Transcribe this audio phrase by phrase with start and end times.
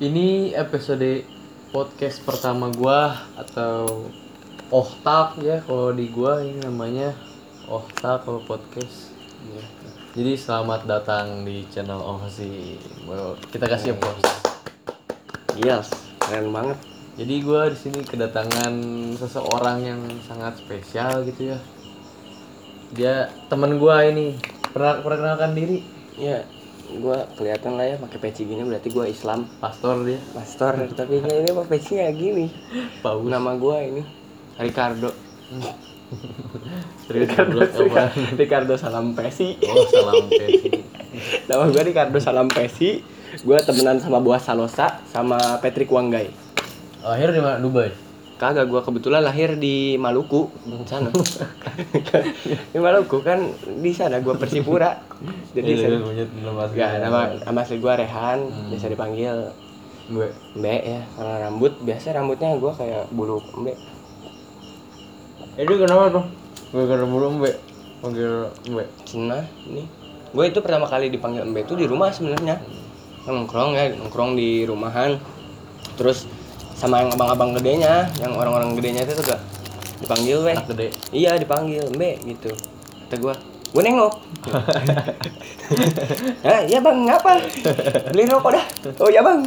[0.00, 1.20] Ini episode
[1.68, 4.08] podcast pertama gua atau
[4.72, 7.12] Ohtak ya kalau di gua ini namanya
[7.68, 9.12] Ohtak kalau podcast.
[9.52, 9.60] Ya.
[10.16, 12.80] Jadi selamat datang di channel Ohsi.
[13.52, 14.24] Kita kasih applause.
[15.60, 15.92] Yes,
[16.24, 16.80] keren banget.
[17.20, 18.72] Jadi gua di sini kedatangan
[19.20, 21.58] seseorang yang sangat spesial gitu ya.
[22.96, 23.14] Dia
[23.52, 24.40] teman gua ini.
[24.72, 25.84] Pernah perkenalkan diri,
[26.16, 26.48] Ya,
[26.98, 29.48] gua kelihatan lah ya pakai peci gini berarti gua Islam.
[29.62, 30.20] pastor dia.
[30.34, 32.50] Pastor, tapi ini apa pecinya gini.
[33.00, 33.24] Paus.
[33.24, 34.02] Nama gua ini
[34.58, 35.10] Ricardo.
[37.08, 38.12] Ricardo, apa?
[38.36, 39.56] Ricardo Salam Pesi.
[39.64, 40.68] Oh, salam pesi.
[41.48, 43.00] Nama gua Ricardo Salam Pesi.
[43.48, 46.28] Gua temenan sama Buah Salosa sama Patrick Wanggai.
[47.00, 47.56] Akhir di mana?
[47.56, 48.11] Dubai.
[48.42, 51.14] Kagak, gua kebetulan lahir di Maluku, di sana.
[52.74, 53.38] di Maluku kan
[53.78, 54.98] di sana gua Persipura.
[55.54, 56.26] Jadi saya, iya.
[56.74, 59.54] Gak, nama, nama asli gua Rehan, biasa dipanggil
[60.10, 60.34] gue.
[60.58, 63.78] Mbe ya, karena rambut biasa rambutnya gua kayak bulu mbe.
[65.54, 66.24] Itu kenapa tuh?
[66.74, 67.56] Gue karena belum mbak.
[68.02, 68.88] Panggil mbak.
[69.06, 69.38] Cina
[69.70, 69.86] ini.
[70.34, 72.58] Gue itu pertama kali dipanggil Mbe itu di rumah sebenarnya.
[73.28, 75.20] Nongkrong ya, nongkrong di rumahan.
[75.94, 76.26] Terus
[76.82, 79.38] sama yang abang-abang gedenya, yang orang-orang gedenya itu juga
[80.02, 80.54] dipanggil weh.
[80.58, 80.88] Anak gede.
[81.14, 82.50] Iya dipanggil Mbe gitu.
[83.06, 83.34] Kata gua,
[83.70, 84.12] gue nengok.
[86.42, 87.38] Hah, iya bang, ngapa?
[88.10, 88.64] Beli rokok dah.
[88.98, 89.40] Oh iya bang.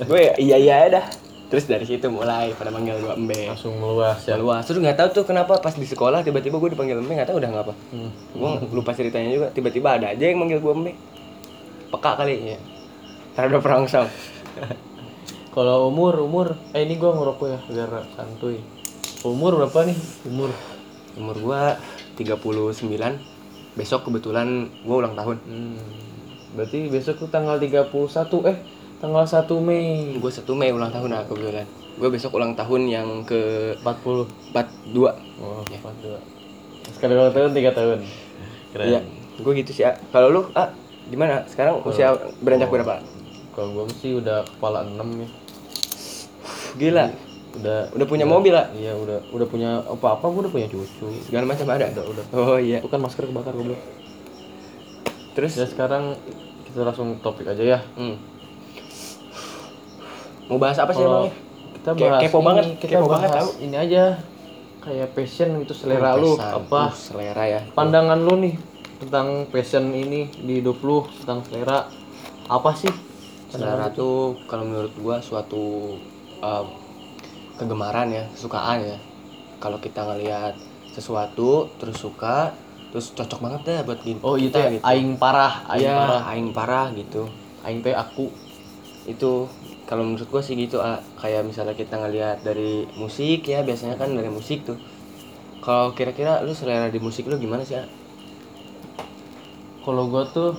[0.00, 1.04] gue iya iya dah.
[1.44, 3.52] Terus dari situ mulai pada manggil gua Mbe.
[3.52, 4.34] Langsung meluas ya.
[4.34, 7.38] luas terus nggak tahu tuh kenapa pas di sekolah tiba-tiba gue dipanggil Mbe nggak tahu
[7.38, 8.10] udah ngapa Hmm.
[8.32, 10.92] gue lupa ceritanya juga tiba-tiba ada aja yang manggil gue Mbe
[11.92, 12.58] peka kali ya
[13.36, 14.08] terhadap perangsang
[15.54, 18.58] Kalau umur umur, eh ini gue ngerokok ya biar santuy.
[19.22, 19.98] Umur berapa nih?
[20.26, 20.50] Umur.
[21.14, 21.62] umur gue
[22.18, 22.42] 39
[23.78, 25.78] besok kebetulan gue ulang tahun Hmm.
[26.58, 27.86] Berarti besok tuh tanggal 31
[28.50, 28.58] eh
[28.98, 33.22] tanggal 1 Mei gue 1 Mei ulang tahun nah kebetulan gue besok ulang tahun yang
[33.22, 34.26] ke 40.
[34.50, 35.06] 42
[35.38, 36.18] Oh, 42.
[36.98, 37.98] Sekali ulang tahun 3 tahun.
[38.74, 38.86] Keren.
[38.90, 39.00] iya
[39.38, 39.94] gue gitu sih ah.
[40.10, 40.74] kalau lu ah
[41.06, 42.10] gimana sekarang usia
[42.42, 42.98] beranjak berapa
[43.54, 45.28] Kalau gue sih udah kepala 6 ya.
[46.74, 47.06] Gila
[47.54, 51.06] Udah udah punya mobil ah Iya udah udah punya apa-apa gue udah punya cucu.
[51.22, 52.24] segala macam ada Udah udah.
[52.32, 53.78] oh iya Bukan masker kebakar goblok.
[55.32, 56.18] terus Ya sekarang
[56.64, 57.78] kita langsung topik aja ya.
[57.94, 58.18] Hmm.
[60.44, 61.32] Mau bahas apa sih emangnya?
[61.74, 63.50] kita bahas kepo ini, banget, kita kepo bahas banget tau.
[63.60, 64.02] ini aja
[64.80, 67.60] kayak passion gitu selera Oh, lu apa Uh, selera ya.
[67.70, 68.54] pandangan lu nih
[68.98, 71.88] tentang passion ini di hidup lu tentang selera
[72.46, 72.92] apa sih
[73.46, 75.94] Selera tuh kalau menurut gua suatu
[76.44, 76.66] um,
[77.56, 78.98] kegemaran ya, kesukaan ya.
[79.62, 80.54] Kalau kita ngelihat
[80.92, 82.52] sesuatu terus suka,
[82.92, 84.20] terus cocok banget deh buat gini.
[84.22, 84.82] oh itu kita ya, gitu.
[84.86, 87.22] aing parah aing Iya, parah aing parah gitu.
[87.64, 88.28] aing teh aku
[89.08, 89.48] Itu
[89.84, 91.00] kalau menurut gua sih gitu ah.
[91.20, 94.78] kayak misalnya kita ngelihat dari musik ya, biasanya kan dari musik tuh.
[95.64, 97.80] Kalau kira-kira lu selera di musik lu gimana sih?
[97.80, 97.88] Ah?
[99.84, 100.56] kalau gua tuh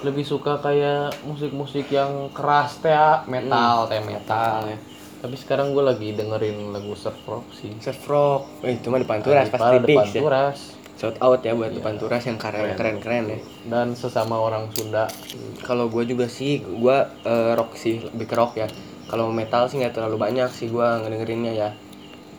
[0.00, 4.78] lebih suka kayak musik-musik yang keras teh ya, metal teh metal ya
[5.20, 9.52] tapi sekarang gue lagi dengerin lagu surf rock sih Surf rock, eh cuma depan turas
[9.52, 10.20] pasti depan ya.
[10.24, 10.58] turas
[11.00, 13.40] Shout out ya buat depan turas yang keren keren keren ya.
[13.72, 15.08] dan sesama orang Sunda
[15.64, 16.96] Kalau gue juga sih, gue
[17.56, 18.68] rock sih lebih ke rock ya.
[19.08, 21.70] Kalau metal sih nggak terlalu banyak sih gue ngedengerinnya ya.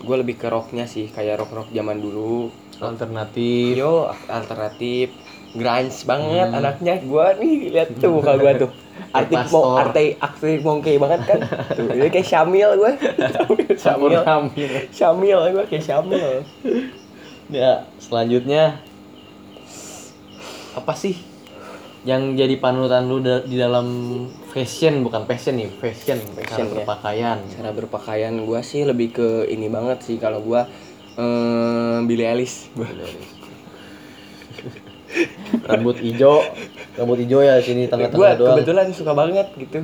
[0.02, 2.54] Gue lebih ke rocknya sih, kayak rock rock zaman dulu.
[2.82, 5.10] alternatif Yo alternatif,
[5.52, 6.96] grunge banget anaknya.
[7.02, 8.72] Gue nih lihat tuh muka gue tuh.
[9.12, 11.40] Artik mau arti arti monkey banget kan.
[11.74, 12.92] Tuh, ini kayak Syamil gue.
[13.82, 16.46] Syamil, hamil Syamil gue kayak Syamil.
[17.52, 18.80] ya selanjutnya
[20.72, 21.20] apa sih
[22.02, 23.86] yang jadi panutan lu da- di dalam
[24.50, 26.74] fashion bukan fashion nih fashion Fashion, fashion ya.
[26.74, 30.64] berpakaian cara berpakaian gue sih lebih ke ini banget sih kalau gue
[31.20, 32.72] eh Billie Eilish
[35.72, 36.44] rambut hijau.
[36.94, 38.56] Rambut hijau ya sini tengah-tengah doang.
[38.58, 39.80] kebetulan suka banget gitu.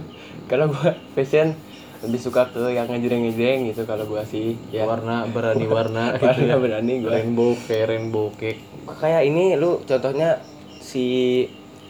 [0.45, 1.55] Kalau gue fashion
[1.97, 4.53] lebih suka ke yang ngejreng-ngejreng gitu kalau gue sih.
[4.69, 4.85] Ya.
[4.85, 6.57] Warna berani warna gitu warna ya.
[6.57, 8.61] berani gue rainbow kayak rainbow cake.
[8.99, 10.37] Kayak ini lu contohnya
[10.77, 11.05] si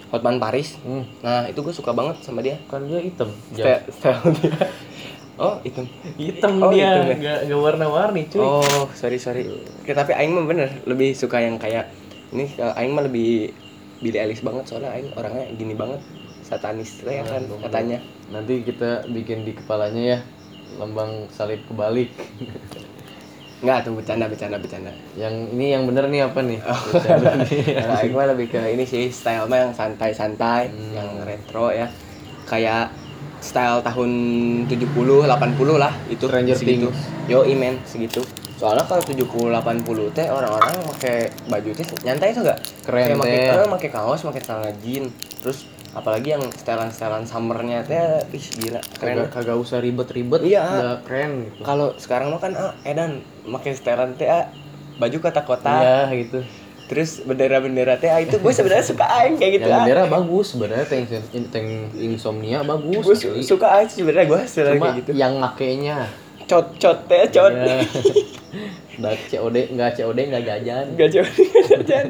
[0.07, 0.80] Hotman Paris.
[0.81, 1.04] Hmm.
[1.19, 2.56] nah itu gue suka banget sama dia.
[2.72, 4.56] Kan dia hitam style, style dia.
[5.38, 5.86] Oh itu
[6.18, 6.98] hitam Oh, dia.
[6.98, 7.16] hitam ya?
[7.19, 8.42] nggak nggak warna-warni cuy.
[8.42, 9.45] Oh sorry sorry.
[9.86, 11.94] Ya, tapi Aing mah bener lebih suka yang kayak
[12.31, 13.54] ini Aing mah lebih
[14.02, 16.02] Billie Eilish banget soalnya Aing orangnya gini banget
[16.46, 17.60] satanis ya kan Aduh.
[17.60, 17.98] katanya
[18.32, 20.20] nanti kita bikin di kepalanya ya
[20.80, 22.12] lambang salib kebalik
[23.58, 26.82] Nggak tuh bercanda bercanda bercanda yang ini yang bener nih apa nih Oh.
[27.02, 31.90] Kalau Aing mah lebih ke ini sih style mah yang santai-santai, yang retro ya.
[32.46, 32.94] Kayak
[33.42, 34.12] style tahun
[34.70, 35.26] 70 80
[35.74, 36.94] lah itu Stranger segitu.
[36.94, 37.02] Things.
[37.26, 38.22] Yo men segitu.
[38.57, 39.24] Soalnya kalau 70
[39.54, 42.59] 80 teh orang-orang pakai baju teh nyantai tuh enggak?
[42.81, 43.54] Keren Kayak pakai teh.
[43.56, 45.13] eh, pakai kaos, pakai celana jeans.
[45.38, 45.59] Terus
[45.89, 47.98] apalagi yang setelan-setelan summernya teh
[48.30, 49.18] ih gila kagak keren.
[49.31, 50.62] kagak usah ribet-ribet Iya.
[50.68, 54.50] udah keren gitu Kalau sekarang mah kan ah, edan pakai setelan teh ah,
[54.95, 55.77] baju kotak-kotak.
[55.77, 56.42] iya gitu
[56.88, 59.68] Terus bendera-bendera teh ah, itu gue sebenarnya suka aing kayak gitu.
[59.68, 59.81] ah.
[59.81, 61.06] bendera bagus sebenarnya tank,
[61.48, 65.12] tank insomnia bagus Gue suka aja sebenarnya gue sebenarnya gitu.
[65.13, 66.10] yang makainya
[66.48, 67.54] Cot cot teh cot.
[67.54, 67.84] ya.
[68.98, 71.30] nggak COD nggak COD nggak jajan Gak jauh
[71.70, 72.06] jajan.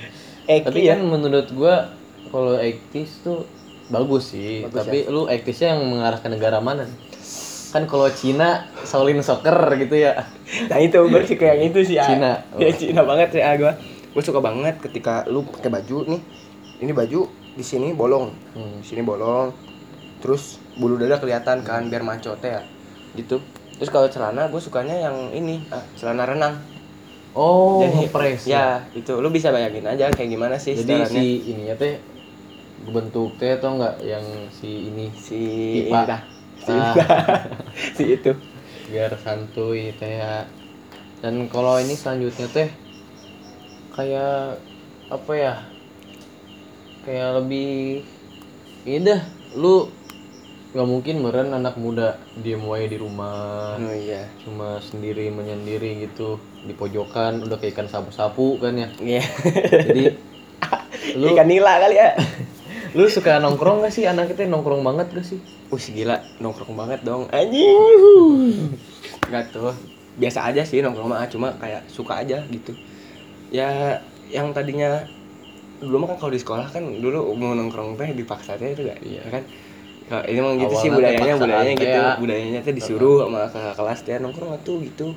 [0.48, 0.96] Eki tapi ya.
[0.96, 1.92] kan menurut gua
[2.32, 3.44] kalau ektis tuh
[3.92, 6.88] bagus sih Bagus tapi lu ektisnya yang mengarah ke negara mana
[7.70, 10.26] kan kalau Cina Shaolin Soccer gitu ya
[10.66, 11.96] Nah itu gue sih kayak gitu sih.
[11.98, 12.06] ah.
[12.10, 12.32] Cina.
[12.58, 13.72] Ya Cina banget sih ah gue.
[14.10, 16.20] Gue suka banget ketika lu pakai baju nih.
[16.82, 18.34] Ini baju di sini bolong.
[18.58, 18.82] Hmm.
[18.82, 19.54] Di sini bolong.
[20.18, 22.62] Terus bulu dada kelihatan kan biar maco teh ya.
[23.14, 23.38] Gitu.
[23.80, 26.54] Terus kalau celana gue sukanya yang ini, ah, celana renang.
[27.32, 31.74] oh Jadi press ya, itu lu bisa bayangin aja kayak gimana sih jadi si ininya
[31.80, 31.96] teh
[32.92, 35.96] bentuk teh atau enggak yang si ini si Pipa.
[35.96, 36.20] ini dah.
[36.60, 36.94] Si, Ah.
[37.96, 38.32] si itu.
[38.90, 40.44] biar santuy teh ya.
[41.22, 42.68] dan kalau ini selanjutnya teh
[43.94, 44.56] kayak
[45.10, 45.54] apa ya
[47.04, 48.00] kayak lebih
[48.86, 49.20] ini dah
[49.56, 49.88] lu
[50.70, 53.74] nggak mungkin meren anak muda diem wae di rumah.
[53.74, 54.30] Oh iya.
[54.46, 56.38] cuma sendiri menyendiri gitu.
[56.62, 58.88] Di pojokan udah kayak ikan sapu-sapu kan ya.
[59.02, 59.24] Iya.
[59.90, 60.04] jadi
[61.18, 62.14] lu Ikan nila kali ya.
[62.96, 64.06] lu suka nongkrong gak sih?
[64.06, 65.42] Anak kita nongkrong banget gak sih?
[65.74, 66.22] Wih gila.
[66.38, 67.26] Nongkrong banget dong.
[67.34, 68.70] Anjing.
[69.26, 69.74] Gak tuh.
[70.22, 72.78] Biasa aja sih nongkrong mah cuma kayak suka aja gitu.
[73.50, 73.98] Ya
[74.30, 75.02] yang tadinya
[75.82, 79.00] dulu mah kan kalau di sekolah kan dulu mau nongkrong teh dipaksa teh itu gak
[79.02, 79.22] Iya.
[79.32, 79.42] kan
[80.10, 82.10] Kalau ini emang gitu sih Awalnya budayanya budayanya gitu ya.
[82.18, 85.14] budayanya teh disuruh sama kakak kelas teh nongkrong tuh gitu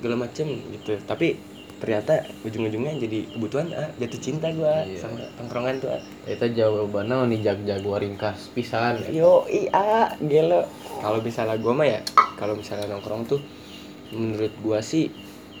[0.00, 1.36] segala macem gitu tapi
[1.76, 5.00] ternyata ujung-ujungnya jadi kebutuhan ah, jatuh cinta gua Iya.
[5.00, 6.00] sama tongkrongan tuh ah.
[6.24, 10.64] kita jawabannya nih jag jaguar ringkas pisan Yo iya gelo.
[11.00, 12.00] Kalau misalnya gua mah ya,
[12.36, 13.40] kalau misalnya nongkrong tuh
[14.12, 15.08] menurut gua sih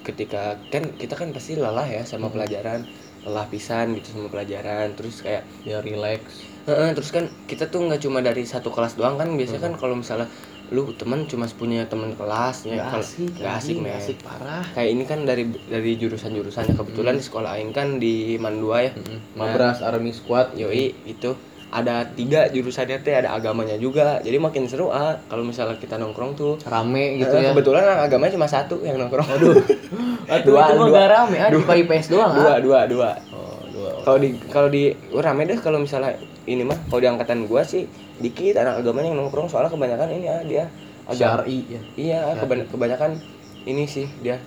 [0.00, 2.84] ketika kan kita kan pasti lelah ya sama pelajaran,
[3.20, 6.40] lelah pisan gitu sama pelajaran, terus kayak ya relax.
[6.64, 9.96] Heeh, terus kan kita tuh nggak cuma dari satu kelas doang kan biasanya kan kalau
[9.96, 10.28] misalnya
[10.70, 13.96] lu teman cuma punya teman kelas ya kalau- asik nggak asik men.
[13.98, 14.62] asik parah.
[14.70, 18.92] Kayak ini kan dari dari jurusan jurusannya kebetulan di sekolah aing kan di Mandua ya.
[18.94, 20.54] Nah, Mabras Army Squad.
[20.54, 21.34] Yoi itu
[21.70, 24.18] ada tiga jurusannya teh ada agamanya juga.
[24.18, 26.58] Jadi makin seru ah kalau misalnya kita nongkrong tuh.
[26.62, 27.50] Rame gitu Eh, ya.
[27.50, 29.22] kebetulan anak agamanya cuma satu yang nongkrong.
[29.24, 29.54] Aduh.
[30.34, 30.90] Aduh Dua, itu dua.
[30.92, 31.36] gak rame.
[31.38, 32.58] Ah di IPS doang dua ah.
[32.58, 36.14] Dua dua oh dua kalau di kalau di oh, rame deh kalau misalnya
[36.44, 36.78] ini mah.
[36.86, 37.86] Kalau di angkatan gua sih
[38.18, 39.46] dikit anak agamanya yang nongkrong.
[39.46, 40.66] Soalnya kebanyakan ini ah dia
[41.06, 41.80] agak syari ya.
[41.96, 43.18] Iya keba- kebanyakan
[43.64, 44.42] ini sih dia.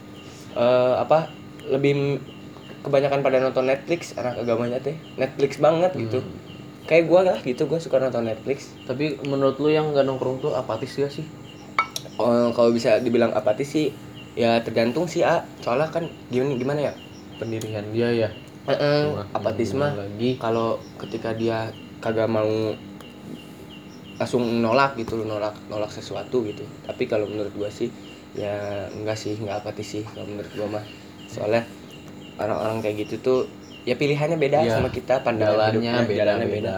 [0.54, 1.32] Eh apa
[1.66, 2.20] lebih
[2.82, 5.00] kebanyakan pada nonton Netflix anak agamanya teh.
[5.16, 6.20] Netflix banget gitu.
[6.20, 6.43] Hmm.
[6.90, 10.52] Kayak gua lah gitu gua suka nonton Netflix tapi menurut lu yang gak nongkrong tuh
[10.62, 11.26] apatis gak sih
[12.22, 13.88] Oh, kalau bisa dibilang apatis sih
[14.38, 15.42] ya tergantung sih A.
[15.64, 16.94] Soalnya kan gimana gimana ya?
[17.42, 18.30] pendirian dia ya
[18.70, 22.48] Heeh, Cuma apatis gimana mah lagi kalau ketika dia kagak mau
[24.22, 26.64] langsung nolak gitu nolak nolak sesuatu gitu.
[26.88, 27.90] Tapi kalau menurut gua sih
[28.38, 28.54] ya
[28.94, 30.86] enggak sih, enggak apatis sih kalau menurut gua mah.
[31.28, 31.62] Soalnya
[32.42, 33.40] orang-orang kayak gitu tuh
[33.84, 36.76] ya pilihannya beda Iya, sama kita pandangan jalannya hidupnya, beda jalannya beda.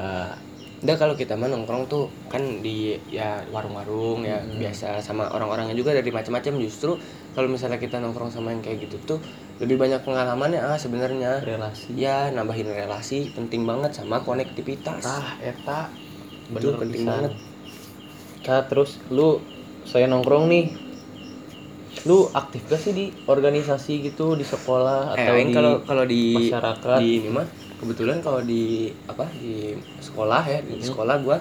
[0.86, 4.60] Udah kalau kita mah nongkrong tuh kan di ya warung-warung ya Hmm.
[4.62, 6.94] biasa sama orang-orangnya juga dari macam-macam justru
[7.34, 9.20] kalau misalnya kita nongkrong sama yang kayak gitu tuh
[9.58, 11.42] lebih banyak pengalamannya ah sebenarnya.
[11.42, 11.96] Relasi.
[11.96, 15.02] Ya nambahin relasi penting banget sama konektivitas.
[15.02, 15.90] Tah eta.
[16.54, 17.34] Itu penting banget.
[18.46, 19.42] Nah, terus lu
[19.86, 20.66] saya nongkrong nih
[22.04, 26.24] lu aktif gak sih di organisasi gitu di sekolah eh atau di kalau kalau di
[26.38, 26.98] masyarakat?
[27.00, 27.48] di ini mah
[27.80, 30.86] kebetulan kalau di apa di sekolah ya di Hmm.
[30.86, 31.38] sekolah gua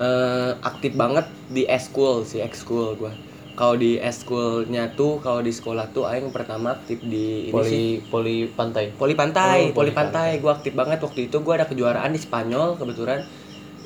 [0.00, 3.12] eh, aktif banget di eskul sih ekskul gua
[3.54, 8.08] kalau di eskulnya tuh kalau di sekolah tuh aing pertama aktif di ini sih poli
[8.08, 11.66] poli pantai Poli pantai, Oh, poli poli pantai, gue aktif banget waktu itu gue ada
[11.68, 13.20] kejuaraan di Spanyol kebetulan.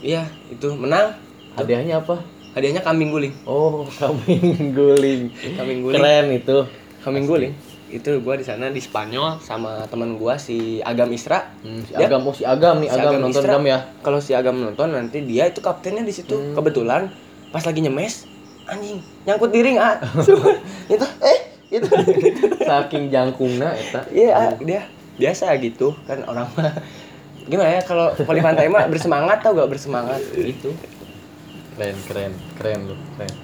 [0.05, 1.17] Iya, itu menang.
[1.55, 2.19] hadiahnya apa
[2.55, 3.35] Hadiahnya kambing guling.
[3.45, 5.97] oh kambing guling Kambing guling.
[5.97, 6.59] keren itu
[7.01, 7.53] Kambing guling.
[7.87, 11.51] Itu gue di sana di Spanyol sama teman gue si Agam Isra.
[11.61, 12.07] Hmm, si Ya.
[12.07, 13.51] agam oh si agam nih Si agam, Agam nonton Isra.
[13.51, 16.33] agam ya Kalau si Agam nonton nanti dia itu kaptennya di situ.
[16.33, 16.55] Hmm.
[16.55, 17.11] Kebetulan
[17.51, 18.27] pas lagi nyemes
[18.65, 19.99] anjing nyangkut di ring ah.
[20.89, 21.39] Itu eh
[21.71, 21.87] itu
[22.71, 26.71] saking jangkungna eta Iya, ah, dia biasa gitu kan orang mah
[27.45, 30.71] gimana ya kalau poli pantai mah bersemangat tau gak bersemangat gitu
[31.75, 33.35] keren keren keren lu keren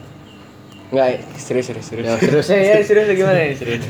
[0.91, 2.03] Enggak, serius serius serius.
[2.03, 3.83] ya seriusnya ya serius gimana nih serius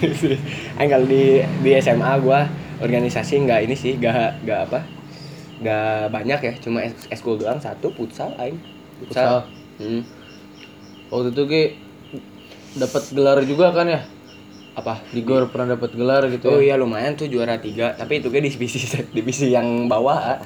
[0.77, 1.23] Aing kalau di
[1.61, 2.45] di SMA gua
[2.77, 4.81] organisasi nggak ini sih, nggak nggak apa,
[5.61, 8.57] nggak banyak ya, cuma es- eskul doang satu futsal aing.
[9.01, 9.49] Futsal.
[9.77, 10.05] Hmm.
[11.09, 11.63] waktu itu Ge
[12.77, 14.05] dapat gelar juga kan ya
[14.73, 15.01] Apa?
[15.09, 18.29] di gor pernah dapat gelar gitu Oh ya iya lumayan tuh juara tiga, tapi itu
[18.29, 18.77] kan divisi
[19.11, 20.37] divisi yang bawah.
[20.37, 20.39] ah.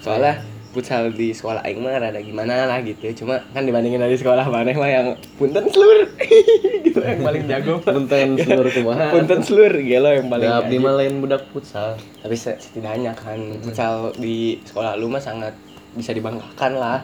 [0.00, 3.24] Soalnya futsal di sekolah aing mah rada gimana lah gitu.
[3.24, 5.06] Cuma kan dibandingin dari sekolah mana mah yang
[5.36, 6.04] punten selur.
[6.84, 7.80] Gitu yang paling jago.
[7.82, 9.10] punten seluruh kumaha?
[9.10, 11.96] Punten selur gelo yang paling ya abdi mah lain budak futsal.
[12.20, 15.56] Tapi se- setidaknya kan futsal di sekolah lu mah sangat
[15.96, 17.00] bisa dibanggakan lah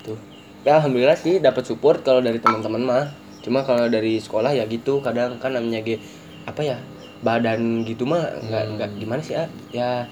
[0.00, 0.16] tuh
[0.62, 3.04] ya alhamdulillah sih dapat support kalau dari teman-teman mah.
[3.40, 5.96] Cuma kalau dari sekolah ya gitu kadang kan namanya ge
[6.44, 6.76] apa ya
[7.20, 9.48] badan gitu mah nggak nggak gimana sih ah?
[9.72, 10.08] Ya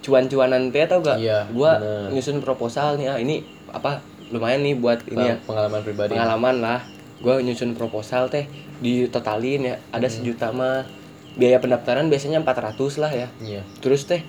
[0.00, 1.16] cuan-cuanan teh tau gak?
[1.16, 2.16] Iya, gua bener.
[2.16, 5.36] nyusun proposal nih ah ini apa lumayan nih buat ini ya.
[5.42, 6.10] Pengalaman pribadi.
[6.12, 6.80] Pengalaman lah.
[7.20, 8.48] Gue nyusun proposal teh
[8.80, 10.14] ditotalin ya ada Hmm.
[10.14, 10.88] sejuta mah.
[11.30, 13.28] Biaya pendaftaran biasanya 400 lah ya.
[13.38, 13.62] Iya.
[13.78, 14.24] Terus teh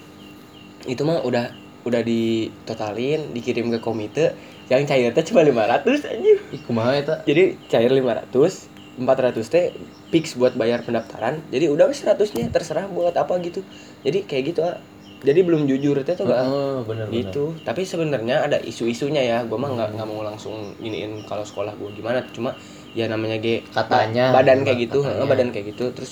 [0.86, 1.50] itu mah udah
[1.82, 4.36] udah ditotalin dikirim ke komite.
[4.68, 8.32] Yang cair teh cuma 500 aja ih kumaha eta jadi cair 500
[8.98, 9.72] 400 teh
[10.10, 11.40] fix buat bayar pendaftaran.
[11.48, 13.64] Jadi udah 100 nya terserah buat apa gitu.
[14.02, 14.78] Jadi kayak gitu ah
[15.22, 19.38] jadi belum jujur teh tuh gak oh bener bener gitu tapi sebenarnya ada isu-isunya ya.
[19.46, 22.26] Gue mah nggak nggak mau langsung giniin kalau sekolah gue gimana.
[22.34, 22.58] Cuma
[22.98, 24.34] ya namanya G Katanya.
[24.34, 25.18] badan kayak gitu Katanya.
[25.22, 25.86] heeh, badan kayak gitu.
[25.94, 26.12] Terus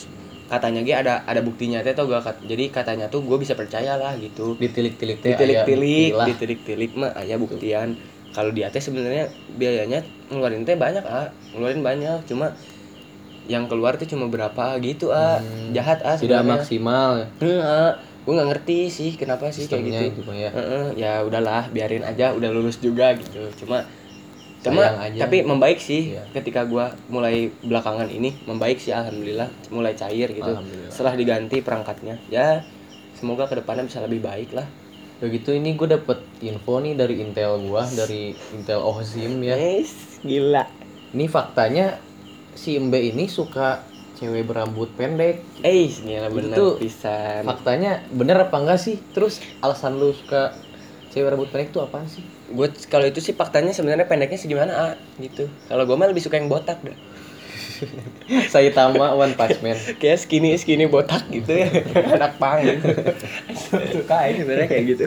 [0.49, 2.35] katanya G ada ada buktinya teh tau gak Kat?
[2.45, 4.57] jadi katanya tuh gue bisa percaya lah gitu.
[4.61, 7.97] Ditilik-tilik teh ditilik-tilik ditilik-tilik mah aya buktian.
[8.29, 9.25] Kalau di atas sebenarnya
[9.57, 12.29] biayanya ngeluarin teh banyak ah ngeluarin banyak.
[12.29, 12.53] Cuma
[13.49, 15.73] yang keluar tuh cuma berapa gitu ah Hmm.
[15.73, 16.53] jahat ah tidak sebenarnya.
[16.61, 17.11] maksimal.
[17.17, 17.89] Ya Heeh,
[18.25, 20.11] gue nggak ngerti sih kenapa sih kayak sistemnya gitu.
[20.11, 20.49] itu mah ya.
[20.53, 23.49] Heeh, ya udahlah biarin aja udah lulus juga gitu.
[23.63, 23.87] Cuma
[24.59, 25.23] cuma aja.
[25.23, 26.23] tapi membaik sih Iya.
[26.35, 30.51] ketika gua mulai belakangan ini membaik sih alhamdulillah mulai cair gitu.
[30.91, 32.61] Setelah diganti perangkatnya ya
[33.15, 34.67] semoga ke depannya bisa lebih baik lah.
[35.19, 39.55] Begitu ini gue dapet info nih dari intel gua dari intel Ohzim ya.
[39.55, 40.63] Yes, gila.
[41.11, 41.99] Ini faktanya
[42.55, 43.83] si Mbe ini suka
[44.19, 45.39] cewek berambut pendek.
[45.63, 47.47] Eh gila bener Itu pisan.
[47.47, 48.99] faktanya bener apa enggak sih?
[49.15, 50.51] Terus alasan lu suka
[51.15, 52.21] cewek rambut pendek itu apaan sih?
[52.51, 55.47] Gue kalau itu sih faktanya sebenarnya pendeknya segimana ah gitu.
[55.71, 56.97] Kalau gue mah lebih suka yang botak dah.
[58.51, 59.79] Saitama One Punch Man.
[60.03, 61.71] Kayak skinny skinny botak gitu ya.
[62.19, 62.91] Anak pang gitu.
[63.95, 65.05] Suka aja sebenarnya kayak gitu.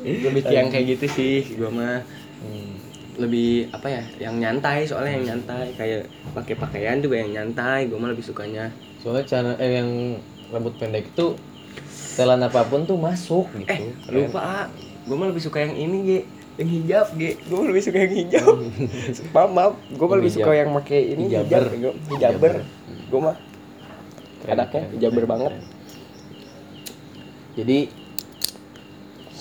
[0.00, 2.06] Lebih ke yang kayak gitu sih gue mah.
[2.40, 2.72] Hmm.
[3.20, 5.76] Lebih apa ya yang nyantai soalnya yang nyantai.
[5.76, 8.72] Kayak pakai pakaian juga yang nyantai gue mah lebih sukanya.
[8.98, 9.90] Soalnya cara eh, yang
[10.48, 11.36] rambut pendek itu
[11.86, 13.68] setelan apa pun tuh masuk gitu.
[13.68, 14.26] eh Keren.
[14.26, 14.64] lupa ah
[15.04, 16.20] gue mah lebih suka yang ini ge.
[16.56, 17.30] Yang hijab ge.
[17.42, 18.52] Gue lebih suka yang hijab.
[19.34, 19.72] Maaf maaf.
[19.90, 20.44] Gue mah lebih Hijab.
[20.44, 21.62] suka yang pakai ini Hijaber.
[21.70, 22.52] hijab hijaber.
[23.06, 23.36] Gue mah
[24.42, 25.50] anaknya hijaber keren, banget.
[25.52, 25.64] keren.
[27.52, 27.78] jadi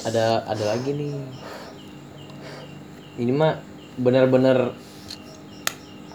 [0.01, 1.11] ada ada lagi nih.
[3.17, 3.59] Ini mah
[3.99, 4.73] benar-benar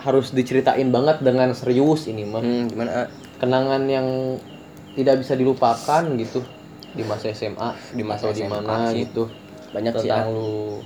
[0.05, 2.45] harus diceritain banget dengan serius ini mah.
[2.45, 3.09] Hmm, gimana?
[3.41, 4.37] Kenangan yang
[4.95, 6.45] tidak bisa dilupakan gitu
[6.95, 9.33] di masa SMA Di masa di mana gitu.
[9.75, 10.81] Banyak sih tentang lu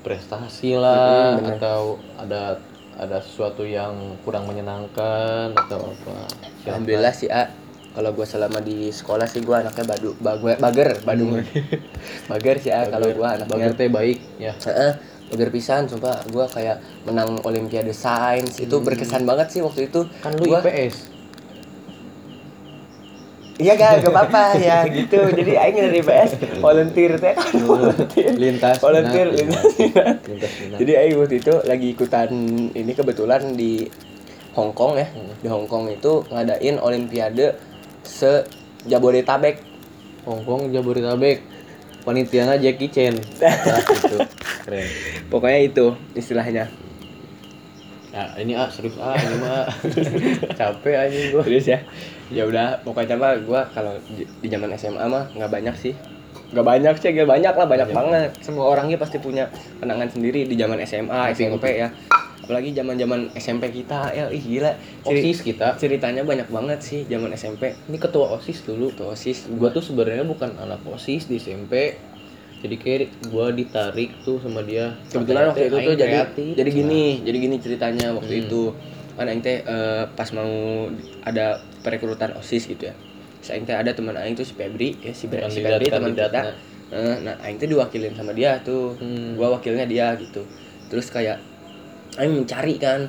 [0.00, 1.60] prestasi lah bener.
[1.60, 2.56] atau ada
[3.00, 6.28] ada sesuatu yang kurang menyenangkan atau apa.
[6.60, 6.76] Siapa?
[6.76, 7.48] alhamdulillah sih ah
[7.90, 11.42] kalau gue selama di sekolah sih gue anaknya badu bagu, bager badung
[12.30, 14.52] bager sih ah kalau gue anaknya Bager teh baik ya.
[14.56, 14.92] Heeh,
[15.30, 16.26] bager pisan sumpah.
[16.26, 18.58] Gue kayak menang olimpiade sains.
[18.58, 20.06] Itu berkesan banget sih waktu itu.
[20.20, 21.10] Kan lu Gua- IPS
[23.60, 24.56] iya gak gak apa-apa.
[24.56, 25.20] Ya gitu.
[25.20, 27.36] Jadi aing dari PS volunteer teh.
[27.36, 28.32] Kan volunteer.
[28.32, 30.16] Lintas volunteer minat, lintas minat.
[30.24, 30.52] lintas.
[30.56, 30.78] Minat.
[30.80, 32.28] jadi aing waktu itu lagi ikutan
[32.72, 33.84] ini kebetulan di
[34.56, 35.06] Hong Kong ya.
[35.12, 37.54] Di Hong Kong itu ngadain olimpiade
[38.00, 38.48] se
[38.88, 39.60] Jabodetabek
[40.24, 41.44] Hongkong Jabodetabek
[42.02, 44.18] panitiana Jackie Chan Nah, gitu
[44.66, 44.88] keren
[45.28, 46.68] pokoknya itu istilahnya
[48.10, 49.70] ya ini ah serius ah ini mah
[50.58, 51.78] capek aja gua Serius ya?
[52.30, 55.94] Ya udah, pokoknya mah gua kalau di, zaman SMA mah nggak banyak sih.
[56.50, 58.30] Nggak banyak sih, nggak banyak lah, banyak banget.
[58.42, 59.46] Semua orangnya pasti punya
[59.78, 61.88] kenangan sendiri di zaman SMA, Ngerti, SMP ya.
[62.50, 64.74] Apalagi zaman-zaman SMP kita, ya ih gila.
[65.06, 67.78] Ciri- osis kita ceritanya banyak banget sih zaman SMP.
[67.86, 71.94] ini ketua osis dulu Tuh OSIS gua tuh sebenarnya bukan anak osis di SMP
[72.58, 76.52] jadi kayak gua ditarik tuh sama dia kebetulan waktu itu tuh jadi kreatif.
[76.58, 78.42] jadi gini, jadi gini ceritanya waktu Hmm.
[78.42, 78.62] itu.
[79.14, 80.50] Kan aing teh eh, pas mau
[81.22, 81.46] ada
[81.86, 82.94] perekrutan OSIS gitu ya.
[83.46, 86.50] Aing teh ada teman aing tuh si Febri, ya si, Bre- si Febri teman kita.
[86.90, 89.38] Eh, nah aing teh diwakilin sama dia tuh Hmm.
[89.38, 90.42] gua wakilnya dia gitu
[90.90, 91.38] terus kayak
[92.18, 93.06] aing mencari kan.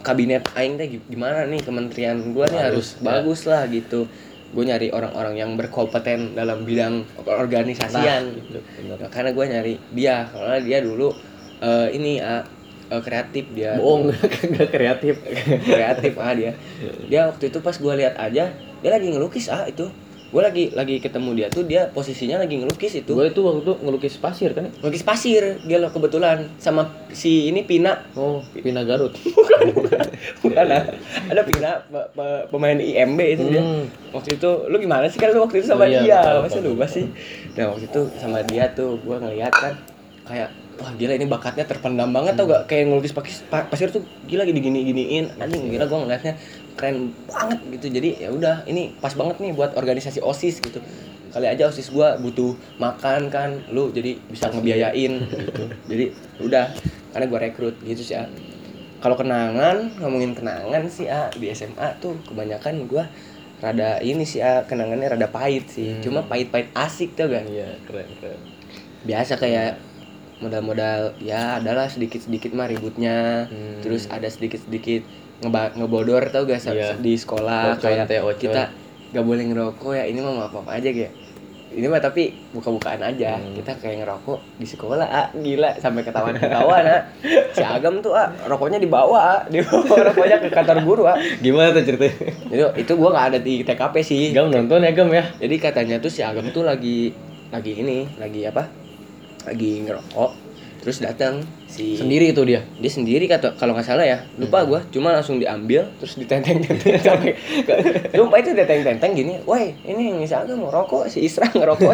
[0.00, 1.60] Kabinet aing teh gimana nih?
[1.60, 3.04] Kementerian gua nih harus Bagus, ya.
[3.04, 4.00] bagus lah gitu.
[4.50, 8.98] Gue nyari orang-orang yang berkompeten dalam bidang organisasian gitu, bener.
[8.98, 11.14] Nah, karena gue nyari dia karena dia dulu
[11.62, 12.42] eh, ini eh,
[12.90, 14.10] kreatif dia bohong
[14.50, 15.22] nggak kreatif.
[15.62, 16.58] Kreatif ah dia.
[17.10, 18.50] Dia waktu itu pas gue lihat aja
[18.80, 19.86] dia lagi ngelukis ah itu
[20.30, 23.10] gue lagi lagi ketemu dia tuh dia posisinya lagi ngelukis itu.
[23.10, 24.72] Gue itu waktu itu ngelukis pasir kan ya?
[24.78, 27.98] ngelukis pasir dia loh kebetulan sama si ini Pina.
[28.14, 29.10] Oh Pina Garut.
[30.42, 30.84] Bukan ah.
[31.26, 33.58] ada Pina pe- pe- pemain IMB itu dia.
[33.60, 33.84] Hmm.
[34.10, 36.20] waktu itu lu gimana sih kan lu waktu itu sama Oh iya, dia?
[36.38, 37.06] masa betul, lupa sih?
[37.54, 39.74] Nah waktu itu sama dia tuh gue ngeliat kan
[40.24, 42.64] kayak wah gila ini bakatnya terpendam banget tau gak?
[42.66, 46.32] Kayak ngelukis pakis, pa- pasir tuh gila gini gini giniin anjing gila gue ngeliatnya
[46.74, 47.86] keren banget gitu.
[48.00, 50.80] Jadi ya udah ini pas banget nih buat organisasi osis gitu.
[51.30, 55.64] Kali aja osis gua butuh makan kan lu jadi bisa ngebiayain gitu.
[55.86, 56.04] Jadi
[56.42, 56.72] udah
[57.12, 58.26] karena gua rekrut gitu sih ah.
[59.00, 63.08] kalau kenangan ngomongin kenangan sih ah di SMA tuh kebanyakan gua
[63.60, 65.96] rada ini sih ah kenangannya rada pahit sih.
[65.96, 66.02] Hmm.
[66.02, 68.40] cuma pahit-pahit asik tuh kan iya keren keren.
[69.06, 69.78] Biasa kayak
[70.40, 73.80] modal-modal ya adalah sedikit-sedikit mah ributnya Hmm.
[73.80, 75.04] terus ada sedikit-sedikit
[75.40, 76.96] ngeba ngebodor tau gak Iya.
[76.96, 78.36] di sekolah Ocon kayak ocon.
[78.38, 78.62] kita
[79.10, 81.12] gak boleh ngerokok ya ini mah apa apa aja kayak
[81.70, 83.54] ini mah tapi buka-bukaan aja Hmm.
[83.54, 87.00] kita kayak ngerokok di sekolah ah gila sampai ketahuan ketahuan ah
[87.54, 91.84] si agam tuh ah rokoknya dibawa ah dibawa rokoknya ke kantor guru ah gimana tuh
[91.84, 92.16] ceritanya
[92.48, 95.96] itu itu gua nggak ada di TKP sih Gam nonton ya Gam ya jadi katanya
[95.96, 97.14] tuh si Agam tuh lagi
[97.50, 98.62] lagi ini, lagi apa?
[99.46, 100.30] Lagi ngerokok.
[100.80, 102.64] Terus datang si sendiri itu dia?
[102.80, 106.96] Dia sendiri kata kalau nggak salah ya lupa gua cuma langsung diambil terus ditenteng tenteng
[106.96, 107.36] sampai
[108.16, 111.92] lupa itu ditenteng tenteng gini woi ini yang si Agam ngerokok si Isra ngerokok.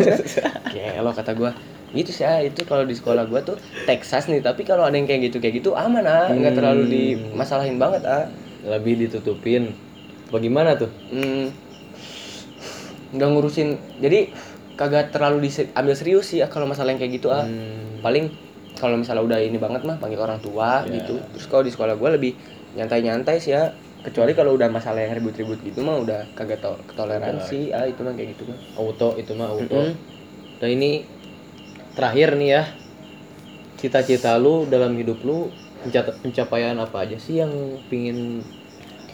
[1.03, 1.51] Lo kata gua.
[1.91, 3.59] Gitu sih ah, itu kalau di sekolah gua tuh
[3.91, 6.31] Texas nih tapi kalau ada yang kayak gitu kayak gitu aman ah.
[6.31, 6.59] Nggak Hmm.
[6.63, 8.31] terlalu dimasalahin banget ah.
[8.63, 9.75] Lebih ditutupin.
[10.31, 10.91] Bagaimana tuh?
[11.11, 11.51] Hmm,
[13.15, 14.31] nggak ngurusin jadi
[14.77, 17.43] kagak terlalu diambil serius sih ya kalau masalah yang kayak gitu ah.
[17.45, 18.05] Hmm.
[18.05, 18.29] paling
[18.77, 21.01] kalau misalnya udah ini banget mah panggil orang tua Ya.
[21.01, 21.17] gitu.
[21.33, 22.33] Terus kalau di sekolah gue lebih
[22.77, 23.73] nyantai-nyantai sih ya
[24.05, 28.13] kecuali kalau udah masalah yang ribut-ribut gitu mah udah kagak to toleransi ah itu mah
[28.13, 28.59] kayak gitu mah.
[28.77, 29.65] Auto itu mah auto.
[29.81, 29.97] Mm-mm.
[30.61, 31.09] dan ini
[31.97, 32.63] terakhir nih ya
[33.81, 35.49] cita-cita lu dalam hidup lu
[35.85, 37.53] penca- pencapaian apa aja sih yang
[37.89, 38.45] pingin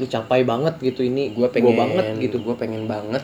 [0.00, 1.06] lu capai banget gitu?
[1.06, 3.22] Ini gue pengen banget gitu gue pengen banget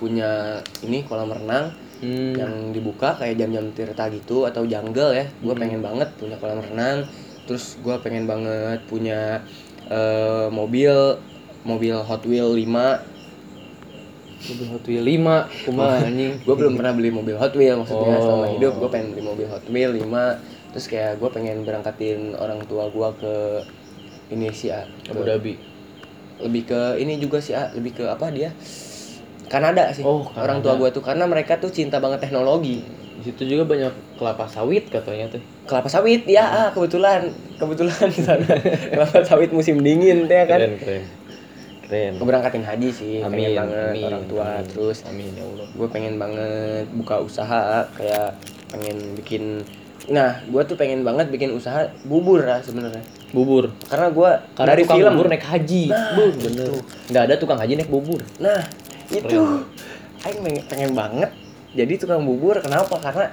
[0.00, 2.32] punya ini kolam renang Hmm.
[2.32, 5.28] yang dibuka kayak jam-jam tirta gitu atau jungle ya.
[5.44, 5.60] Gue Hmm.
[5.60, 7.04] pengen banget punya kolam renang.
[7.44, 9.44] Terus gue pengen banget punya
[9.90, 11.20] eh, mobil
[11.60, 13.04] mobil Hot Wheel 5
[14.40, 16.40] Mobil Hot Wheels 5 kumaha anjing?
[16.40, 18.22] gue belum pernah beli mobil Hot Wheel maksudnya Oh.
[18.24, 18.72] selama hidup.
[18.80, 20.40] Gue pengen beli mobil Hot Wheel 5
[20.72, 23.34] terus kayak gue pengen berangkatin orang tua gue ke
[24.54, 25.58] sih ah Abu Dhabi.
[26.40, 28.54] Lebih ke ini juga sih ah lebih ke apa dia
[29.50, 30.78] Kanada sih Oh, orang Kanada.
[30.78, 32.86] tua gue tuh karena mereka tuh cinta banget teknologi.
[33.20, 35.42] Di situ juga banyak kelapa sawit katanya tuh.
[35.66, 38.46] Kelapa sawit ya ah kebetulan kebetulan di sana.
[38.94, 40.56] Kelapa sawit musim dingin teh kan?
[40.62, 41.02] Keren keren.
[41.84, 42.12] Keren.
[42.16, 44.66] Keberangkatin haji sih pengen amin banget amin orang tua amin.
[44.70, 45.66] terus amin ya Allah.
[45.74, 48.38] gue pengen banget buka usaha kayak
[48.70, 49.66] pengen bikin
[50.06, 53.02] nah gue tuh pengen banget bikin usaha bubur lah sebenarnya.
[53.34, 53.74] Bubur?
[53.90, 55.12] Karena gue karena dari tukang film.
[55.12, 55.84] bubur naik haji.
[55.90, 56.70] Nah, Bu, bener.
[57.10, 58.22] Nggak ada tukang haji naik bubur.
[58.38, 58.58] Nah
[59.10, 59.40] itu
[60.20, 61.30] Aing pengen, pengen banget
[61.74, 62.58] jadi tukang bubur.
[62.60, 62.98] Kenapa?
[62.98, 63.30] Karena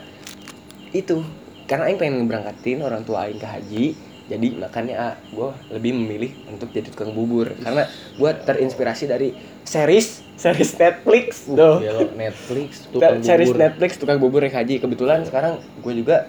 [0.94, 1.26] itu.
[1.68, 3.86] Karena Aing pengen ngeberangkatin orang tua Aing ke haji.
[4.28, 7.52] Jadi makanya ah, gue lebih memilih untuk jadi tukang bubur.
[7.64, 9.32] Karena gue terinspirasi dari
[9.64, 11.82] series series Netflix tuh.
[11.82, 14.84] ya lo Netflix Tukang series bubur Netflix tukang bubur naik haji.
[14.84, 16.28] Kebetulan sekarang gue juga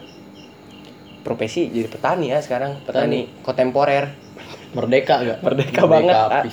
[1.27, 2.83] profesi jadi petani ya sekarang.
[2.87, 4.15] Petani kontemporer.
[4.69, 6.45] Merdeka gak Merdeka banget, ah.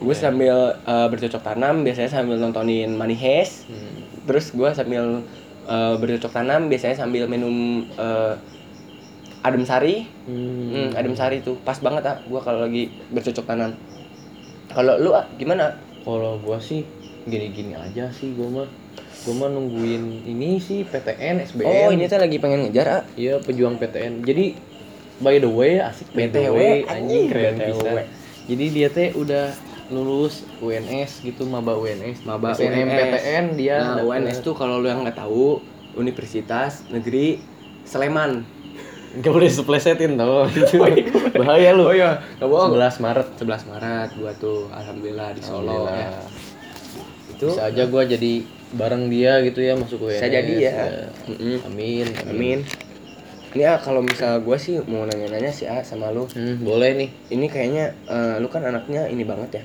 [0.00, 3.68] Gue sambil eh, bercocok tanam biasanya sambil nontonin Money Heist.
[3.68, 4.08] Hmm.
[4.24, 5.22] terus gue sambil
[5.68, 8.34] eh, bercocok tanam biasanya sambil minum eh,
[9.44, 10.08] adem sari.
[10.24, 10.72] Hmm.
[10.72, 11.60] hmm, adem sari tuh.
[11.60, 13.76] Pas banget ah gue kalau lagi bercocok tanam.
[14.72, 15.76] Kalau lu ah gimana?
[16.00, 16.86] Kalau gua sih
[17.28, 18.68] gini-gini aja sih gua mah.
[19.28, 23.02] Gua mah nungguin ini sih PTN SBM oh ini tuh lagi pengen ngejar ah.
[23.20, 24.56] Iya pejuang PTN jadi
[25.20, 27.68] by the way asik BTW, anjing, anjing keren BTW.
[27.68, 27.90] bisa.
[28.48, 29.52] Jadi dia teh udah
[29.90, 32.94] lulus UNS gitu maba UNS Maba SNM UNS.
[32.94, 33.78] PTN dia.
[33.82, 34.06] Nah.
[34.06, 35.58] UNS tuh kalau lu yang nggak tahu
[35.98, 37.42] Universitas Negeri
[37.82, 38.46] Sleman.
[39.10, 40.46] Gak boleh seplesetin tau.
[41.42, 41.90] Bahaya lu.
[41.90, 42.22] Oh iya.
[42.38, 42.70] Nggak bohong.
[42.78, 43.28] 11 Maret.
[43.42, 45.98] 11 Maret gua tuh alhamdulillah di Solo Alhamdulillah.
[45.98, 46.10] ya
[47.30, 48.32] itu bisa aja gua jadi
[48.76, 50.74] bareng dia gitu ya masuk UNS bisa jadi ya.
[51.26, 51.56] Mm-mm.
[51.66, 52.58] amin amin.
[53.50, 56.30] Ini ah kalau misal gue sih mau nanya-nanya sih ah sama lu.
[56.30, 57.10] Hmm, boleh nih.
[57.34, 59.64] Ini kayaknya eh, lu kan anaknya ini banget ya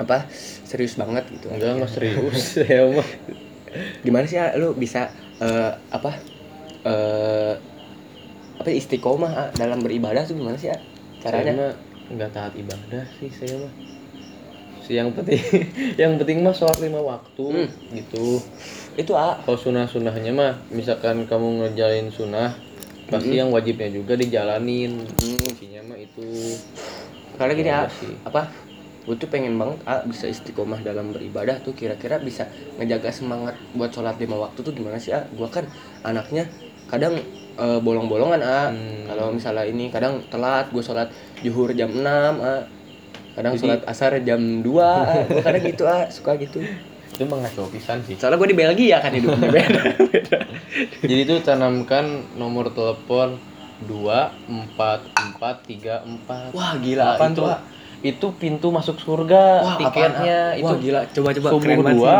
[0.00, 0.24] apa?
[0.64, 1.52] Serius banget gitu.
[1.52, 2.56] Enggak enggak serius.
[2.72, 3.08] Ya mah
[4.02, 6.18] gimana sih ah, lu bisa eh, apa
[6.82, 7.54] eh
[8.58, 10.80] apa istiqomah ah, dalam beribadah tuh gimana sih ah?
[11.22, 11.52] saya caranya?
[11.54, 11.72] Mah
[12.10, 13.72] nggak taat ibadah sih saya mah
[14.90, 15.38] yang penting
[16.02, 17.68] yang penting mah sholat lima waktu Hmm.
[17.94, 18.42] gitu.
[18.98, 19.38] Itu ah.
[19.46, 22.58] Kalau sunah sunahnya mah misalkan kamu ngerjain sunah
[23.06, 25.06] pasti yang wajibnya juga dijalanin.
[25.22, 26.26] Intinya mah itu.
[27.38, 28.14] Karena gini ah Iya sih.
[28.26, 28.50] apa
[29.10, 32.46] gue tuh pengen banget ah bisa istiqomah dalam beribadah tuh kira-kira bisa
[32.78, 35.66] ngejaga semangat buat sholat lima waktu tuh gimana sih ah gue kan
[36.00, 36.46] anaknya
[36.86, 37.18] kadang
[37.56, 39.10] eh, bolong-bolongan ah Hmm.
[39.10, 41.10] kalau misalnya ini kadang telat gue sholat
[41.42, 42.06] juhur jam 6
[42.38, 42.62] ah
[43.32, 46.62] kadang Jadi- sholat asar jam 2 ah gue kadang gitu ah suka gitu.
[47.10, 48.14] Itu mah ngaco pisan sih.
[48.14, 49.70] Soalnya gue di Belgia kan hidupnya beda
[51.02, 53.36] jadi itu tanamkan nomor telepon
[53.82, 56.54] dua empat empat tiga empat.
[56.54, 57.48] Wah gila apaan itu tuh
[58.00, 61.00] itu pintu masuk surga Wah, tiketnya apaan, itu Wah, gila.
[61.12, 62.14] Coba-coba, subuh keren dua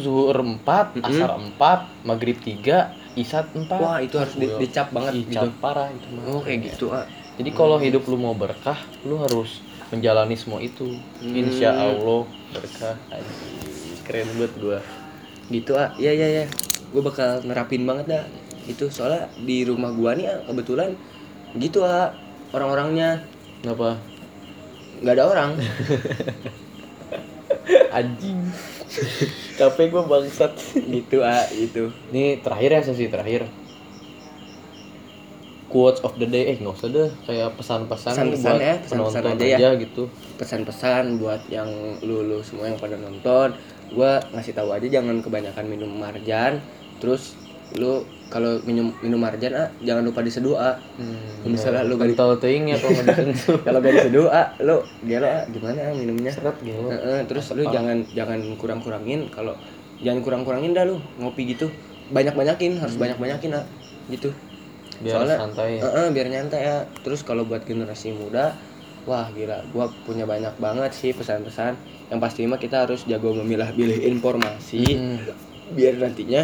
[0.00, 1.08] zuhur empat Mm-mm.
[1.12, 3.80] asar empat maghrib tiga isat empat.
[3.80, 5.60] Wah, itu harus di- dicap banget dicap gitu.
[5.60, 7.04] parah itu mah oh kayak gitu ah.
[7.36, 9.60] Jadi kalau hidup lu mau berkah lu harus
[9.92, 10.96] menjalani semua itu.
[11.20, 11.36] Hmm.
[11.36, 12.24] insya Allah
[12.56, 12.96] berkah
[14.08, 14.78] keren banget gua.
[15.52, 15.92] Gitu ah.
[16.00, 16.44] Iya iya iya.
[16.96, 18.24] Gue bakal nerapin banget dah.
[18.64, 20.96] Itu soalnya di rumah gua nih ah, kebetulan
[21.60, 22.16] gitu ah
[22.56, 23.20] orang-orangnya.
[23.60, 24.00] Kenapa
[25.02, 25.50] nggak ada orang.
[27.96, 28.40] Anjing.
[29.58, 30.52] Capek gua bangsat.
[30.76, 31.92] Gitu ah itu.
[32.12, 33.48] Ini terakhir ya sesi terakhir.
[35.66, 39.22] Quotes of the day, eh nggak usah deh, kayak pesan-pesan nih Pesan-pesan buat ya, pesan-pesan
[39.26, 39.80] penonton aja aja, ya.
[39.82, 40.02] gitu.
[40.38, 41.68] pesan-pesan buat yang
[42.06, 43.58] lu lu semua yang pada nonton.
[43.90, 46.62] Gua ngasih tahu aja jangan kebanyakan minum marjan.
[47.02, 47.34] Terus
[47.76, 47.92] lu
[48.26, 52.66] kalau minum minum marjan ah jangan lupa diseduh ah Hmm, Misalnya lu gak kental teing
[52.66, 53.56] ya kalau disentuh.
[53.66, 56.80] kalau gak diseduh ah lu gelo ah gimana ah minumnya Seret gitu.
[56.86, 59.54] Heeh, terus lu jangan jangan kurang-kurangin kalau
[59.98, 61.70] jangan kurang-kurangin dah lu ngopi gitu
[62.08, 63.64] banyak-banyakin harus banyak-banyakin ah
[64.08, 64.32] gitu
[64.96, 65.70] Biar Soalnya- santai.
[65.76, 65.80] ya.
[65.82, 68.56] Heeh, biar nyantai ya terus kalau buat generasi muda
[69.02, 74.02] wah gila gua punya banyak banget sih pesan-pesan yang pasti mah kita harus jago memilah-pilih
[74.08, 75.18] informasi Hmm.
[75.68, 76.42] biar nantinya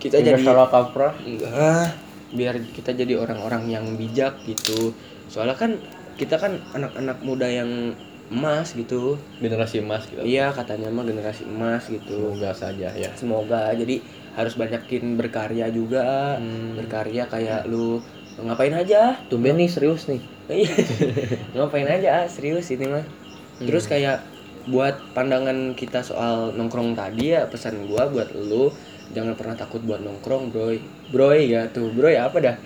[0.00, 1.12] kita Tidak jadi salah kaprah.
[1.20, 1.92] enggak
[2.30, 4.94] biar kita jadi orang-orang yang bijak gitu
[5.26, 5.76] soalnya kan
[6.14, 7.92] kita kan anak-anak muda yang
[8.28, 10.22] emas gitu Generasi emas gitu.
[10.22, 13.10] iya katanya mah generasi emas gitu Semoga saja ya.
[13.12, 13.98] semoga jadi
[14.32, 16.78] harus banyakin berkarya juga Hmm.
[16.78, 17.98] berkarya kayak lu
[18.38, 20.22] ngapain aja Tumben nih serius nih.
[20.48, 20.70] Iya.
[21.56, 23.02] ngapain aja serius ini mah
[23.58, 24.22] terus kayak
[24.62, 28.70] buat pandangan kita soal nongkrong tadi ya pesan gua buat lu
[29.10, 32.56] jangan pernah takut buat nongkrong broy broy ya tuh broy apa dah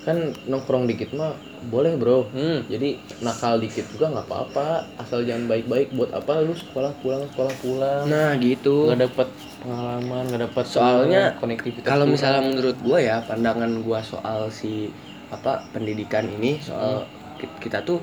[0.00, 0.16] Kan
[0.48, 1.36] nongkrong dikit mah
[1.68, 2.24] boleh bro.
[2.32, 4.88] hmm Jadi nakal dikit juga nggak apa-apa.
[4.96, 5.92] Asal jangan baik-baik.
[5.92, 8.08] Buat apa lu sekolah pulang sekolah pulang.
[8.08, 9.28] nah gitu nggak dapat
[9.60, 12.16] pengalaman nggak dapat Soalnya, konektivitas kalau kurang.
[12.16, 14.88] misalnya menurut gua ya pandangan gua soal si
[15.28, 17.04] apa pendidikan ini soal
[17.36, 18.00] ki- kita tuh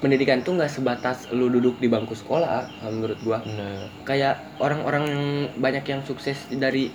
[0.00, 3.88] pendidikan tuh nggak sebatas lu duduk di bangku sekolah menurut gua Bener.
[4.02, 5.04] kayak orang-orang
[5.54, 6.88] banyak yang sukses dari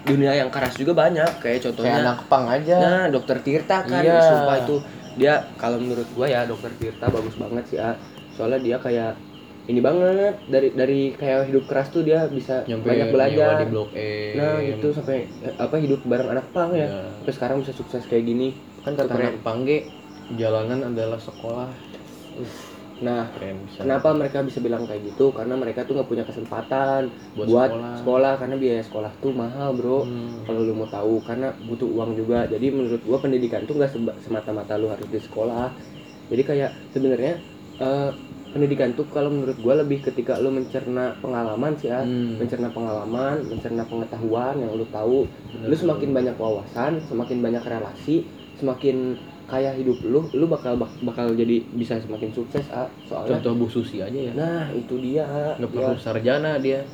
[0.00, 4.00] dunia yang keras juga banyak kayak kayak contohnya anak pang aja nah dokter Tirta kan
[4.00, 4.22] Iya.
[4.22, 4.76] sumpah itu
[5.14, 7.98] dia kalau menurut gua ya dokter Tirta bagus banget sih ah
[8.30, 9.18] soalnya dia kayak
[9.66, 13.90] ini banget dari dari kayak hidup keras tuh dia bisa nyampe banyak belajar di blok
[13.92, 15.26] E nah gitu sampai
[15.58, 17.02] apa hidup bareng anak pang ya Iya.
[17.26, 19.26] terus sekarang bisa sukses kayak gini kan Itu kata keren.
[19.28, 19.78] anak pangge
[20.30, 21.68] jalanan adalah sekolah
[22.98, 27.46] nah keren kenapa mereka bisa bilang kayak gitu karena mereka tuh nggak punya kesempatan Buat
[27.46, 27.94] buat, sekolah.
[27.96, 28.32] sekolah.
[28.36, 30.42] karena biaya sekolah tuh mahal bro Hmm.
[30.42, 34.74] kalau lu mau tahu karena butuh uang juga jadi menurut gua pendidikan tuh nggak semata-mata
[34.74, 35.70] lu harus di sekolah
[36.26, 37.38] jadi kayak sebenarnya
[37.78, 38.10] eh,
[38.48, 42.34] pendidikan tuh kalau menurut gua lebih ketika lu mencerna pengalaman sih ya Hmm.
[42.36, 45.22] mencerna pengalaman mencerna pengetahuan yang lu tahu
[45.54, 48.26] Bener, lu semakin banyak wawasan semakin banyak relasi
[48.58, 49.14] semakin
[49.48, 53.40] kaya hidup lu lu bakal bak- bakal jadi bisa semakin sukses ah soalnya.
[53.40, 54.32] Contoh Bu Susi aja ya.
[54.36, 55.24] Nah itu dia
[55.56, 56.84] nggak perlu sarjana dia.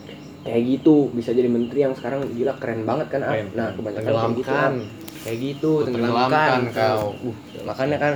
[0.46, 4.04] Kayak gitu bisa jadi menteri yang sekarang gila keren banget kan ah Keren, nah kebanyakan
[4.06, 4.72] kayak gitu ah.
[5.24, 7.06] kayak gitu tenggelamkan kau.
[7.24, 8.14] Uh, makanya kan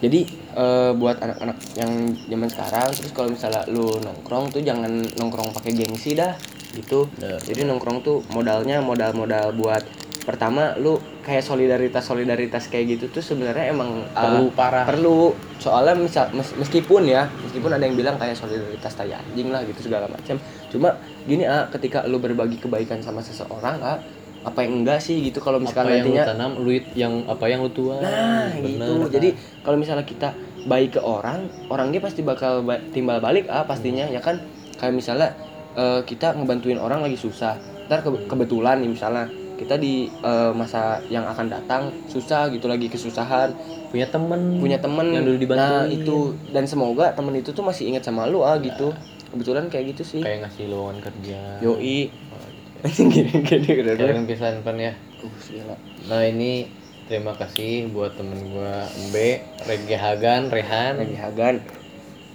[0.00, 0.20] jadi
[0.56, 1.92] eh, buat anak-anak yang
[2.24, 4.88] zaman sekarang terus kalau misalnya lu nongkrong tuh jangan
[5.20, 6.32] nongkrong pakai gengsi dah
[6.72, 7.04] gitu.
[7.20, 9.84] Bener, jadi nongkrong tuh modalnya modal-modal buat
[10.24, 10.96] pertama lu
[11.30, 14.82] kayak solidaritas solidaritas kayak gitu tuh sebenarnya emang eh, perlu parah.
[14.82, 15.30] perlu.
[15.62, 19.86] Soalnya misal mes- meskipun ya meskipun ada yang bilang kayak solidaritas tai anjing lah gitu
[19.86, 20.34] segala macam
[20.66, 24.02] cuma gini ah ketika lu berbagi kebaikan sama seseorang ah
[24.40, 26.24] apa yang enggak sih gitu kalau apa misalkan yang lu nantinya?
[26.26, 28.92] tanam lu yang apa yang lu tuai nah Bener, gitu.
[29.04, 29.10] Kan?
[29.12, 29.28] jadi
[29.60, 30.28] kalau misalnya kita
[30.64, 34.40] baik ke orang orang dia pasti bakal ba- timbal balik ah pastinya ya kan?
[34.76, 35.28] Kayak misalnya
[35.76, 37.60] eh, kita ngebantuin orang lagi susah.
[37.84, 39.28] Ntar ke- kebetulan nih misalnya
[39.60, 43.52] kita di eh, masa yang akan datang susah gitu lagi kesusahan.
[43.92, 45.12] Punya temen punya temen.
[45.12, 45.68] yang dulu dibantuin.
[45.68, 46.18] Nah itu.
[46.48, 48.96] Dan semoga temen itu tuh masih ingat sama lu ah gitu.
[49.28, 50.20] Kebetulan kayak gitu sih.
[50.24, 51.40] Kayak ngasih lowongan kerja.
[51.60, 52.08] Yoi.
[52.08, 52.48] Oh,
[52.88, 53.00] gitu.
[53.12, 54.96] gini gini pan ya.
[55.20, 55.76] Uh gila.
[56.08, 56.72] Nah ini
[57.04, 61.04] terima kasih buat temen gua Mbe Rege Hagan Rehan.
[61.04, 61.60] Lagi hagan.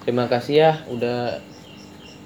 [0.05, 1.41] Terima kasih ya udah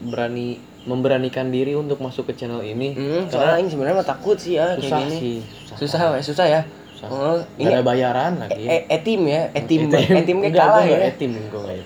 [0.03, 2.95] berani memberanikan diri untuk masuk ke channel ini.
[2.95, 5.17] Hmm, karena soalnya ini sebenarnya takut sih ya kayak susah gini.
[5.19, 5.37] sih
[5.75, 5.99] susah.
[6.15, 6.61] Ya susah ya.
[6.95, 7.07] Susah.
[7.11, 8.63] oh ini ada bayaran lagi.
[8.67, 9.87] E- etim ya Etim.
[9.91, 10.97] etim kayak kalah ya.
[11.07, 11.31] etim.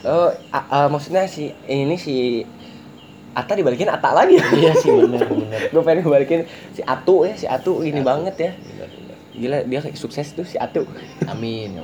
[0.05, 2.45] oh a- a- maksudnya si ini si
[3.33, 4.37] Ata dibalikin Ata lagi.
[4.37, 5.61] Iya sih bener bener.
[5.73, 8.05] Gue pengen balikin si Atu ya si Atu ini Atu.
[8.05, 8.51] banget ya.
[8.53, 9.17] Bener, bener.
[9.33, 10.85] gila dia kayak sukses tuh si Atu.
[11.25, 11.81] Amin ya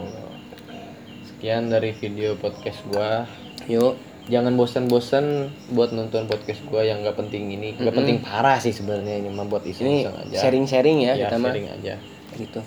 [1.26, 3.24] sekian dari video podcast gua.
[3.66, 5.26] Yuk jangan bosan-bosan
[5.70, 7.74] buat nonton podcast gua yang nggak penting ini.
[7.74, 7.98] Nggak Mm-mm.
[8.00, 10.38] penting parah sih sebenarnya ini mah buat ini iseng-iseng aja.
[10.40, 11.94] sharing-sharing ya, ya kita mah sharing aja.
[12.32, 12.62] Gitu.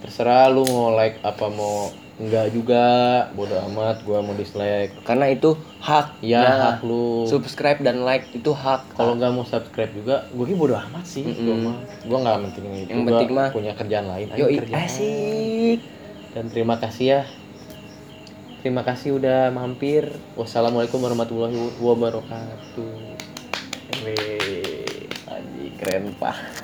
[0.00, 2.84] Terserah lu mau like apa mau enggak juga
[3.30, 4.98] bodo amat gua mau dislike.
[5.02, 6.18] Karena itu hak.
[6.20, 7.24] Ya Nah, hak lu.
[7.24, 8.92] subscribe dan like itu hak.
[8.92, 11.22] Kalau nggak mau subscribe juga gue sih bodo amat sih.
[11.22, 11.44] Mm-mm.
[11.44, 14.26] gua mah gua nggak penting itu Yang Gua penting mah- punya kerjaan lain.
[14.30, 14.80] Ayo Yoi, kerjaan.
[14.82, 15.78] asik.
[16.32, 17.20] Dan terima kasih ya
[18.62, 20.06] terima kasih udah mampir.
[20.38, 22.94] Wassalamualaikum warahmatullahi wabarakatuh.
[24.06, 25.10] Wih,
[25.82, 26.61] keren pak